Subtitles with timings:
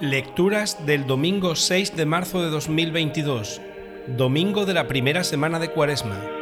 [0.00, 3.60] Lecturas del domingo 6 de marzo de 2022,
[4.08, 6.33] domingo de la primera semana de Cuaresma.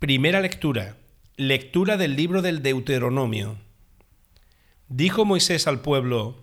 [0.00, 0.96] Primera lectura.
[1.36, 3.58] Lectura del libro del Deuteronomio.
[4.88, 6.38] Dijo Moisés al pueblo,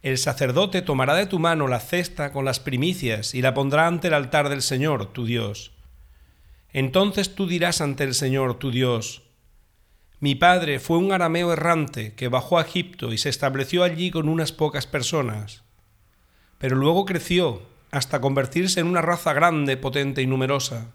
[0.00, 4.06] El sacerdote tomará de tu mano la cesta con las primicias y la pondrá ante
[4.06, 5.72] el altar del Señor, tu Dios.
[6.72, 9.24] Entonces tú dirás ante el Señor, tu Dios,
[10.20, 14.28] Mi padre fue un arameo errante que bajó a Egipto y se estableció allí con
[14.28, 15.64] unas pocas personas.
[16.58, 20.94] Pero luego creció hasta convertirse en una raza grande, potente y numerosa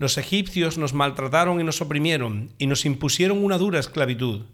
[0.00, 4.46] los egipcios nos maltrataron y nos oprimieron, y nos impusieron una dura esclavitud.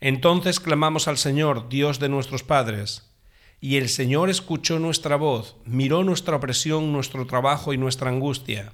[0.00, 3.08] Entonces clamamos al Señor, Dios de nuestros padres,
[3.60, 8.72] y el Señor escuchó nuestra voz, miró nuestra opresión, nuestro trabajo y nuestra angustia.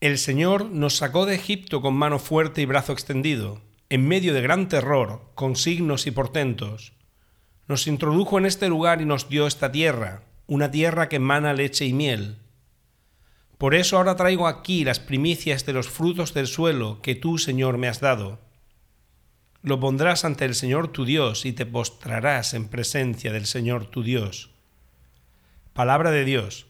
[0.00, 4.42] El Señor nos sacó de Egipto con mano fuerte y brazo extendido, en medio de
[4.42, 6.94] gran terror, con signos y portentos.
[7.68, 11.84] Nos introdujo en este lugar y nos dio esta tierra, una tierra que emana leche
[11.84, 12.41] y miel
[13.62, 17.78] por eso ahora traigo aquí las primicias de los frutos del suelo que tú, Señor,
[17.78, 18.40] me has dado.
[19.62, 24.02] Lo pondrás ante el Señor tu Dios y te postrarás en presencia del Señor tu
[24.02, 24.50] Dios.
[25.74, 26.66] Palabra de Dios.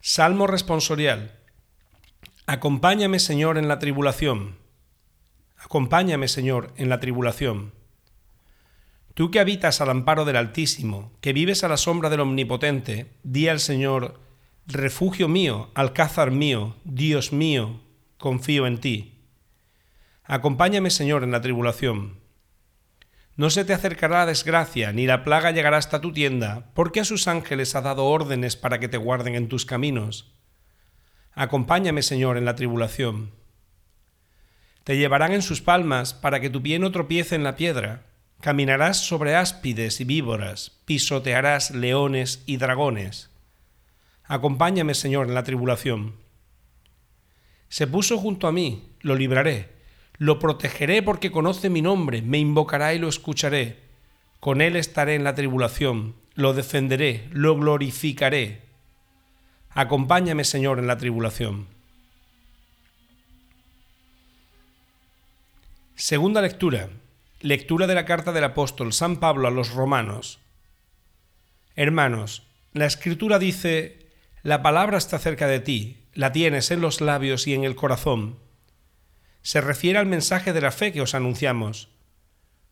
[0.00, 1.40] Salmo responsorial.
[2.46, 4.56] Acompáñame, Señor, en la tribulación.
[5.56, 7.74] Acompáñame, Señor, en la tribulación.
[9.16, 13.48] Tú que habitas al amparo del Altísimo, que vives a la sombra del Omnipotente, di
[13.48, 14.20] al Señor,
[14.66, 17.80] refugio mío, alcázar mío, Dios mío,
[18.18, 19.22] confío en ti.
[20.22, 22.20] Acompáñame, Señor, en la tribulación.
[23.36, 27.06] No se te acercará la desgracia, ni la plaga llegará hasta tu tienda, porque a
[27.06, 30.34] sus ángeles ha dado órdenes para que te guarden en tus caminos.
[31.32, 33.30] Acompáñame, Señor, en la tribulación.
[34.84, 38.05] Te llevarán en sus palmas para que tu pie no tropiece en la piedra
[38.40, 43.30] Caminarás sobre áspides y víboras, pisotearás leones y dragones.
[44.24, 46.14] Acompáñame, Señor, en la tribulación.
[47.68, 49.70] Se puso junto a mí, lo libraré,
[50.18, 53.80] lo protegeré porque conoce mi nombre, me invocará y lo escucharé.
[54.38, 58.62] Con él estaré en la tribulación, lo defenderé, lo glorificaré.
[59.70, 61.66] Acompáñame, Señor, en la tribulación.
[65.96, 66.90] Segunda lectura
[67.40, 70.40] Lectura de la carta del apóstol San Pablo a los romanos.
[71.74, 74.08] Hermanos, la escritura dice,
[74.42, 78.38] la palabra está cerca de ti, la tienes en los labios y en el corazón.
[79.42, 81.90] Se refiere al mensaje de la fe que os anunciamos.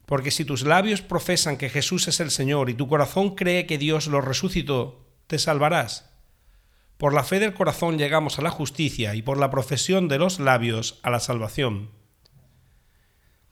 [0.06, 3.76] Porque si tus labios profesan que Jesús es el Señor y tu corazón cree que
[3.76, 6.10] Dios lo resucitó, te salvarás.
[6.96, 10.40] Por la fe del corazón llegamos a la justicia y por la profesión de los
[10.40, 11.90] labios a la salvación.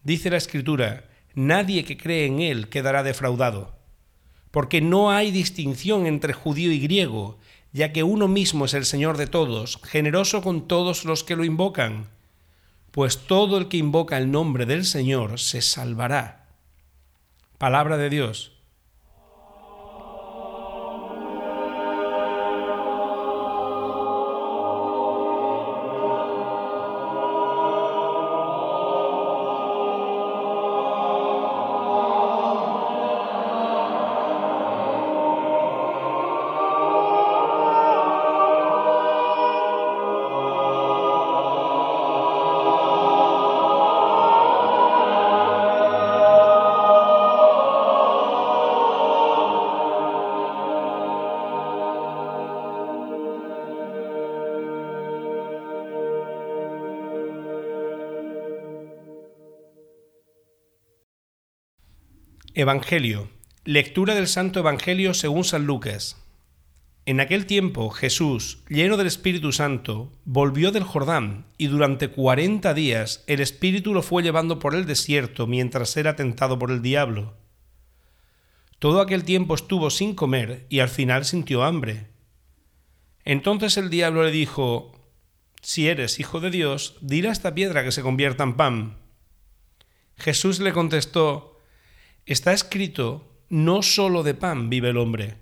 [0.04, 1.04] Dice la Escritura,
[1.34, 3.76] nadie que cree en Él quedará defraudado,
[4.50, 7.38] porque no hay distinción entre judío y griego,
[7.72, 11.44] ya que uno mismo es el Señor de todos, generoso con todos los que lo
[11.44, 12.08] invocan,
[12.90, 16.48] pues todo el que invoca el nombre del Señor se salvará.
[17.56, 18.52] Palabra de Dios.
[62.54, 63.30] Evangelio.
[63.64, 66.22] Lectura del Santo Evangelio según San Lucas.
[67.06, 73.24] En aquel tiempo Jesús, lleno del Espíritu Santo, volvió del Jordán y durante cuarenta días
[73.26, 77.32] el Espíritu lo fue llevando por el desierto mientras era tentado por el diablo.
[78.78, 82.08] Todo aquel tiempo estuvo sin comer y al final sintió hambre.
[83.24, 84.92] Entonces el diablo le dijo,
[85.62, 88.98] Si eres hijo de Dios, dile a esta piedra que se convierta en pan.
[90.18, 91.51] Jesús le contestó,
[92.24, 95.36] Está escrito, no solo de pan vive el hombre.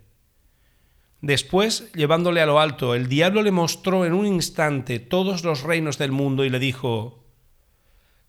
[1.21, 5.99] Después, llevándole a lo alto, el diablo le mostró en un instante todos los reinos
[5.99, 7.23] del mundo y le dijo,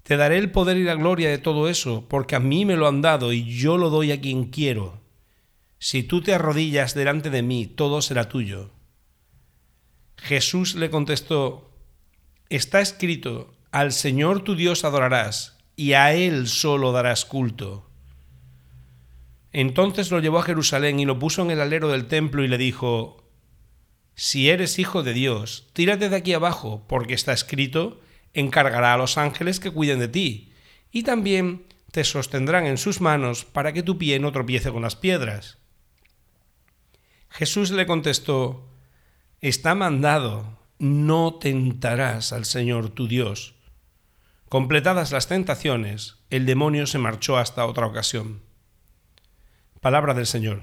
[0.03, 2.87] Te daré el poder y la gloria de todo eso, porque a mí me lo
[2.87, 4.99] han dado y yo lo doy a quien quiero.
[5.79, 8.71] Si tú te arrodillas delante de mí, todo será tuyo.
[10.17, 11.71] Jesús le contestó,
[12.49, 17.90] Está escrito, al Señor tu Dios adorarás, y a Él solo darás culto.
[19.53, 22.57] Entonces lo llevó a Jerusalén y lo puso en el alero del templo y le
[22.57, 23.23] dijo,
[24.15, 27.99] Si eres hijo de Dios, tírate de aquí abajo, porque está escrito,
[28.33, 30.53] encargará a los ángeles que cuiden de ti,
[30.91, 34.95] y también te sostendrán en sus manos para que tu pie no tropiece con las
[34.95, 35.57] piedras.
[37.29, 38.69] Jesús le contestó,
[39.41, 43.55] Está mandado, no tentarás al Señor tu Dios.
[44.47, 48.41] Completadas las tentaciones, el demonio se marchó hasta otra ocasión.
[49.81, 50.61] Palabra del Señor.